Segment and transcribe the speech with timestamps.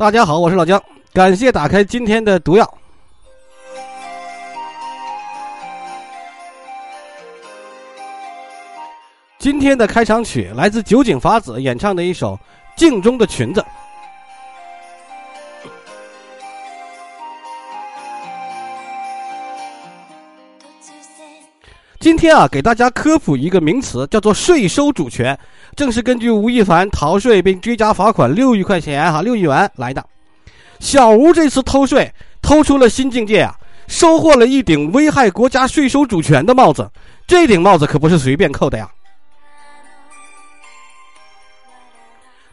[0.00, 2.66] 大家好，我是老姜，感谢打开今天的毒药。
[9.38, 12.32] 今天的开场曲来自酒井法子演唱的一首
[12.78, 13.60] 《镜中的裙子》。
[22.00, 25.38] 今天啊，给大家科普一个名词，叫做税收主权，
[25.76, 30.02] 正是根据吴亦凡逃税并追加罚款六亿块钱哈，六亿元来的。
[30.78, 32.10] 小吴这次偷税，
[32.40, 33.54] 偷出了新境界啊，
[33.86, 36.90] 收获了一顶危害国家税收主权的帽子，
[37.26, 38.90] 这顶帽子可不是随便扣的呀。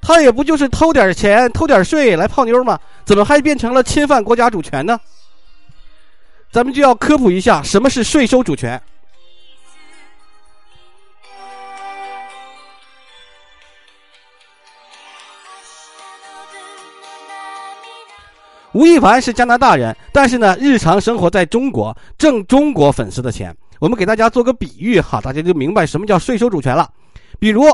[0.00, 2.80] 他也不就是偷点钱、偷点税来泡妞吗？
[3.04, 4.98] 怎么还变成了侵犯国家主权呢？
[6.50, 8.80] 咱们就要科普一下什么是税收主权。
[18.74, 23.56] 吴亦凡是加拿大人，但是呢，日常生活在中国，挣中国粉丝的钱。
[23.78, 26.88] 我们给大家做个比喻哈，大家就明白什么叫税收主权了。
[27.38, 27.64] 比如。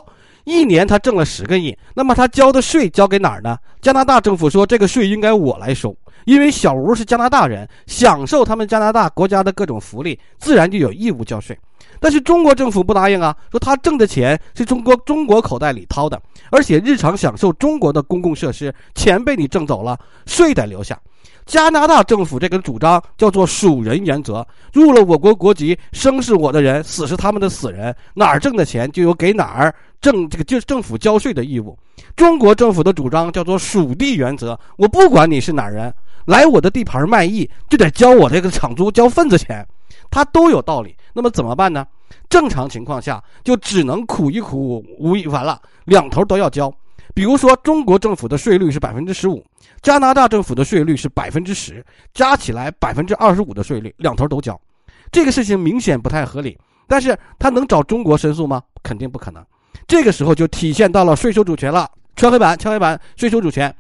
[0.45, 3.59] 一年他挣了十个亿，那么他交的税交给哪儿呢？
[3.83, 11.57] 加拿大政府说这个税应该我来收，因为小吴是加拿大人，享受他们加拿大国家的各种福利，自然就有义务交税。
[11.99, 20.99] 但是中国政府不答应啊，说他挣的钱是中国中国口袋里掏的，而且日常享受中国的公共设施，钱被你挣走了，税得留下。
[21.47, 31.77] 加拿大政府这个主张叫做属人原则，入了我国国籍，生是我的人，死是他们的死人，哪儿挣的钱就有给哪儿挣这个就政府交税的义务。
[32.15, 35.93] 中国政府的主张叫做属地原则，我不管你是哪儿人，
[36.25, 39.67] 来我的地盘卖艺就得交我这个场租，交份子钱，
[40.11, 40.97] 他都有道理。
[41.13, 41.87] 那么怎么办呢？
[42.29, 46.73] 正常情况下就只能苦一苦吴亦凡了，两头都要交。
[47.13, 49.45] 比如说，中国政府的税率是百分之十五，
[49.83, 54.59] 加拿大政府的税率是百分之十，加起来百分之二十五的税率，两头都交，
[55.11, 56.57] 这个事情明显不太合理。
[56.87, 58.63] 但是他能找中国申诉吗？
[58.83, 59.45] 肯定不可能。
[59.87, 63.75] 这个时候就体现到了税收主权了，敲黑板，敲黑板，税收主权。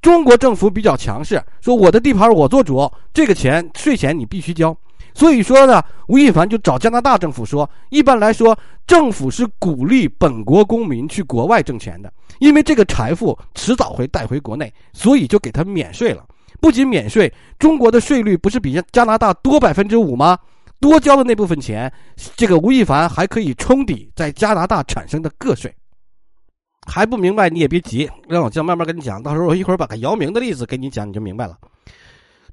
[0.00, 4.76] 中国政府比较强势，说我的地盘我做主，这个钱税钱你必须交。
[5.14, 16.24] 所以说呢，吴亦凡就找加拿大政府说，一般来说，政府是鼓励本国公民去国外挣钱的，因为这个财富迟早会带回国内，所以就给他免税了。
[16.60, 20.38] 不仅免税，中国的税率不是比加拿大多百分之五吗？
[20.80, 21.92] 多交的那部分钱，
[22.36, 25.74] 这个吴亦凡还可以冲抵在加拿大产生的个税。
[26.86, 31.56] 还不明白你也别急，让我这样慢慢跟你讲，到时候我一会儿把个姚明的例子给你讲，你就明白了。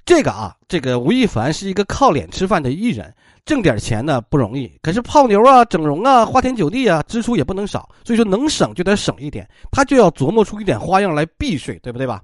[0.06, 3.14] 这个啊，这个吴亦凡是一个靠脸吃饭的艺人，
[3.46, 4.72] 挣点钱呢不容易。
[4.82, 7.88] 可是泡妞啊、整容啊、花天酒地啊，支出也不能少。
[8.04, 12.22] 所以说能省就得省一点，他就要琢磨出一点花样来避税，对不对吧？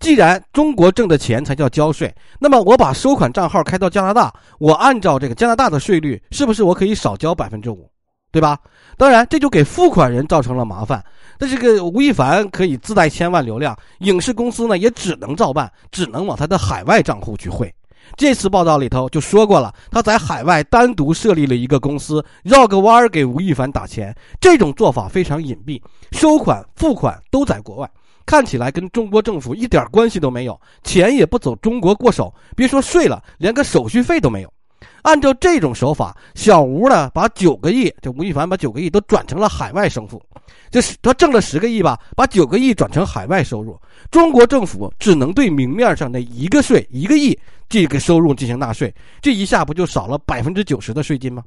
[0.00, 7.90] 既然中国挣的钱才叫交税，那么我把收款账号开到加拿大，我按照这个加拿大的税率，是不是我可以少交百分之五？
[8.32, 8.58] 对吧？
[8.96, 11.02] 当然，这就给付款人造成了麻烦。
[11.38, 17.72] 那这个吴亦凡可以自带千万流量，影视公司呢也只能照办，只能往他的海外账户去汇。
[18.16, 24.14] 这次报道里头就说过了，他在海外单独设立了一个公司，绕个弯儿给吴亦凡打钱。
[24.38, 25.80] 这种做法非常隐蔽，
[26.12, 27.90] 收款、付款都在国外，
[28.26, 34.53] 看起来跟中国政府一点关系都没有，钱也不走中国过手，别说税了，连个手续费都没有。
[35.02, 40.22] 按照这种手法，小吴呢把九个亿，这吴亦凡把九个亿都转成了海外生付，
[40.70, 43.78] 就是他挣了十个亿吧，把九个亿转成海外收入，
[44.10, 51.42] 中国政府只能对明面上的一个税一个亿这个收入进行纳税，这一下不就少了百分之九十的税金吗？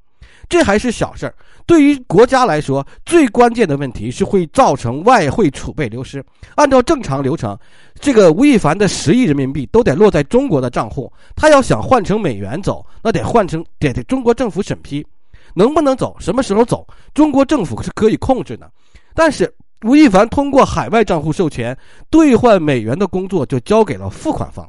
[0.49, 1.35] 这还是小事儿，
[1.65, 6.23] 对于国家来说，最关键的问题是会造成外汇储备流失。
[6.55, 7.57] 按照正常流程，
[7.99, 15.05] 这个吴亦凡的十亿人民币都得落在中国的账户，他要想换成美元走，那得换成得得中国政府审批，
[15.53, 18.71] 能不能走，什么时候走，中国政府是可以控制的。
[19.13, 19.53] 但是
[19.83, 21.77] 吴亦凡通过海外账户授权
[22.09, 24.65] 兑换美元的工作就交给了付款方。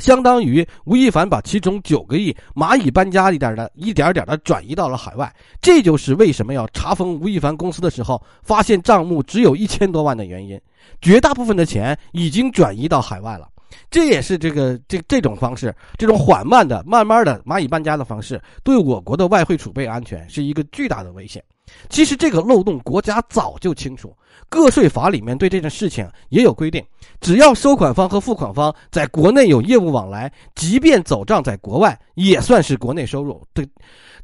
[0.00, 10.60] 相当于吴亦凡把其中九个亿蚂蚁搬家一点的一点点的转移到了海外，这就是为什么要查封吴亦凡公司的时候，发现账目只有一千多万的原因。
[11.00, 13.46] 绝大部分的钱已经转移到海外了，
[13.90, 21.42] 这也是这个这这种方式，这种缓慢的、慢慢的蚂蚁搬家的方式，对我国的外汇储备安全是一个巨大的危险。
[21.88, 24.16] 其实这个漏洞国家早就清楚，
[24.48, 26.84] 个税法里面对这件事情也有规定，
[27.20, 33.44] 只要收款方和付款方在国内有业务往来，即便走账在国外，也算是国内收入。
[33.52, 33.68] 对，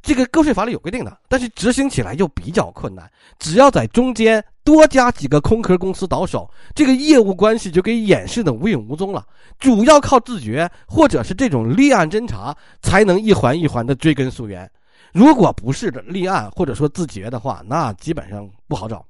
[0.02, 3.10] 这个个税法里有规定的，但是执行起来又比较困难。
[3.38, 9.24] 只要在中间多加几个空壳公司倒手，这个业务关系就给掩饰的无影无踪了。
[9.58, 14.70] 主要靠自觉或者是这种立案侦查，才能一环一环的追根溯源。
[15.12, 19.04] 如果不是立案或者说自觉的话，那基本上不好找。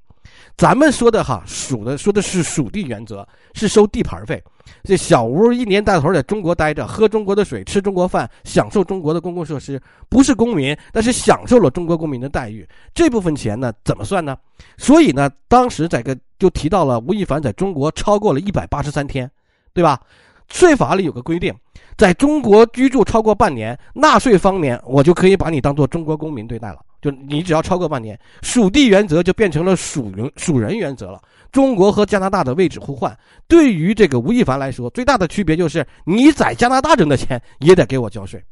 [0.57, 4.43] 咱们说的哈属的说的是属地原则，是收地盘费。
[4.83, 12.69] 这小吴一年到头在中国待着，喝中国的水，吃中国饭，享受中国的公共设施，不是公民，但是享受了中国公民的待遇。
[12.93, 14.37] 这部分钱呢怎么算呢？
[14.77, 19.31] 所以呢，当时在个就提到了吴亦凡在中国超过了一百八十三天，
[19.73, 20.01] 对吧？
[20.49, 21.55] 税法里有个规定。
[21.97, 26.81] 在中国居住超过半年，纳税方面我就可以把你当做中国公民对待了。
[27.01, 31.21] 就你只要超过半年，属地原则就变成了属人属人原则了。
[31.53, 33.17] 中国和加拿大的位置互换，
[33.47, 38.43] 对于这个吴亦凡来说，最大的区别就是你在加拿大挣的钱也得给我交税。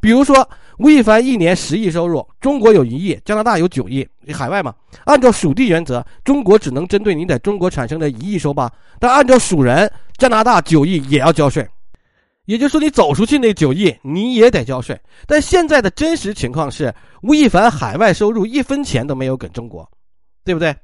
[0.00, 0.48] 比如说，
[0.78, 4.74] 吴亦凡一年十亿收入，中国有一亿，加拿大有九亿，海外嘛。
[5.04, 11.66] 按照属地原则，中国只能针对你在中国产生的一亿收吧，但按照属人，加拿大九亿也要交税。
[12.44, 14.98] 也就是说，你走出去那九亿，你也得交税。
[15.26, 19.88] 但现在的真实情况是，吴亦凡海外收入一分钱都没有给中国，
[20.44, 20.74] 对不对？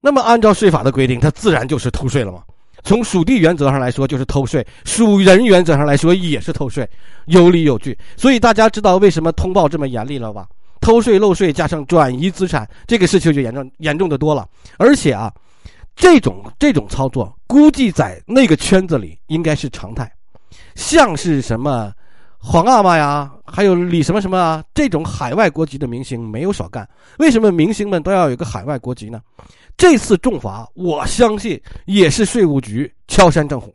[0.00, 2.42] 那么按照税法的规定，他自然就是偷税了嘛。
[2.84, 6.88] 从属地原则上来说就是偷税，属人原则上来说也是偷税，
[7.26, 7.98] 有理有据。
[8.16, 10.46] 所以大家知道为什么通报这么严厉了吧？
[10.80, 14.48] 偷税漏税加上转移资产，这个事情就严重严重的多了。
[14.76, 15.32] 而且啊，
[15.98, 20.10] 这种这种操作，估计在那个圈子里应该是常态。
[20.76, 21.92] 像是什么
[22.38, 26.88] 皇阿玛呀，还有李什么什么啊，这种海外国籍的明星没有少干。
[27.18, 29.20] 为什么明星们都要有个海外国籍呢？
[29.76, 33.74] 这次重罚，我相信也是税务局敲山震虎。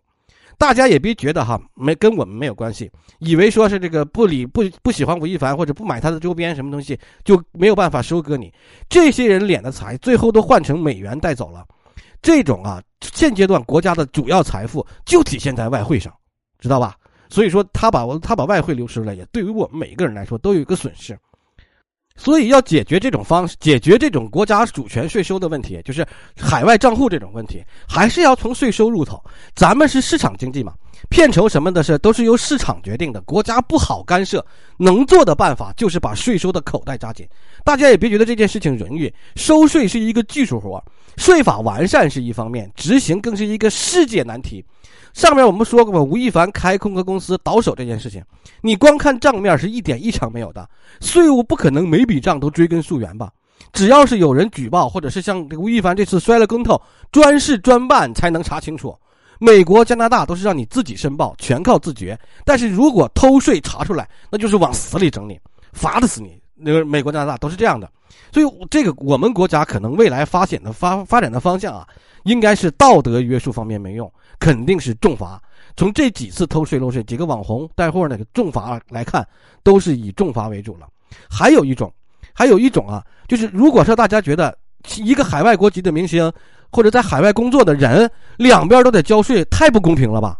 [0.57, 8.53] 大家也别觉得哈，没跟我们没有关系，以为说是这个不理不不喜欢吴亦凡或者不买他的周边什么东西就没有办法收割你。
[8.87, 11.65] 这些人敛的财，最后都换成美元带走了。
[12.23, 12.81] 这种啊，
[13.13, 16.11] 现阶段国家的主要财富就体现在外汇上。
[16.59, 16.95] 知道吧？
[17.29, 21.19] 所以说他把我他把外汇流失了，也对于我们每一个人来说都有一个损失。
[22.15, 29.21] 所以要解决这种方式，解决这种国家主权税收的问题，就是海外账户这种问题，还是要从税收入头。
[29.55, 30.73] 咱们是市场经济嘛，
[31.09, 34.45] 片酬什么的事都是由市场决定的，国家不好干涉。
[34.77, 37.27] 能做的办法就是把税收的口袋扎紧。
[37.65, 40.81] 大家也别觉得这件事情容易，收税是一个技术活，
[41.17, 44.63] 税法完善是一方面，执行更是一个世界难题。
[45.13, 48.23] 上面我们说过吧，吴亦凡开空壳公司倒手这件事情，
[48.61, 50.67] 你光看账面是一点异常没有的，
[51.01, 53.31] 税务不可能每笔账都追根溯源吧？
[53.71, 56.81] 只要是有人举报，或者是像吴亦凡这次摔了跟头，
[57.11, 58.95] 专事专办才能查清楚。
[59.39, 62.17] 美国、加拿大都是让你自己申报，全靠自觉。
[62.45, 65.39] 但是如果偷税查出来，那就是往死里整你，
[65.73, 66.39] 罚的死你。
[66.55, 67.89] 那个美国、加拿大都是这样的，
[68.31, 71.87] 所以这个我们国家可能未来发展的发发展的方向啊，
[72.23, 74.11] 应该是道德约束方面没用。
[74.39, 75.41] 肯定是重罚。
[75.77, 79.25] 从这几次偷税漏税，几个网红带货那个重罚来看，
[79.63, 80.87] 都是以重罚为主了。
[81.29, 81.93] 还有一种，
[82.33, 84.53] 还有一种啊，就是如果说大家觉得
[84.97, 86.29] 一个海外国籍的明星
[86.71, 90.37] 或者在海外工作的人，两边都得交税，太不公平了吧？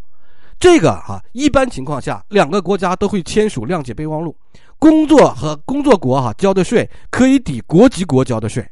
[0.60, 4.36] 这个啊，一般情况下，两个国家都会签署谅解备忘录，
[4.80, 8.66] 工作和工作国哈交的税可以抵国籍国交的税。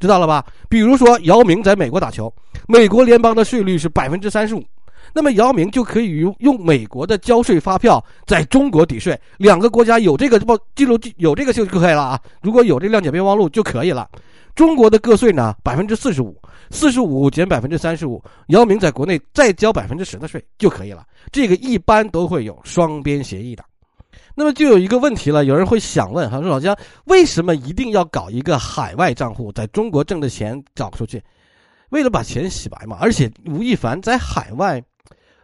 [0.00, 0.46] 知道了吧？
[0.68, 2.32] 比如说姚明在美国打球，
[2.68, 4.62] 美国联邦的税率是百分之三十五，
[5.12, 9.20] 那么姚明就可以用用美国的交税发票在中国抵税。
[9.38, 12.20] 两个国家有这个报记录有这个就就可以了啊！
[12.42, 14.08] 如果有这谅解备忘录就可以了。
[14.54, 16.40] 中国的个税呢，百分之四十五，
[16.70, 21.04] 四十五减百分之三十五，姚明在国内再交百分之十的税就可以了。
[21.32, 23.64] 这个一般都会有双边协议的。
[24.38, 31.20] 那么就有一个问题了，有人会想问，哈，说老姜为什么一定要搞一个海外账户，在中国挣的钱找出去，
[31.90, 32.96] 为了把钱洗白嘛？
[33.00, 34.80] 而且吴亦凡在海外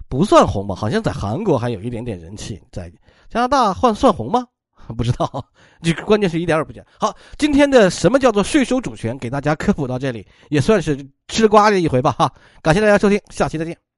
[0.08, 0.76] 不算红吧？
[0.76, 2.88] 好像在韩国还有一点点人气，在
[3.28, 4.46] 加拿大换算红吗？
[4.96, 5.44] 不知道，
[5.82, 6.80] 这关键是一点也不假。
[7.00, 10.96] 好，今天的什么叫做税收主权，给大家科普到这里，也算是
[11.26, 12.32] 吃瓜的一回吧，哈。
[12.62, 13.93] 感谢大家收听，下期再见。